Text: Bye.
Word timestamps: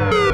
Bye. 0.00 0.29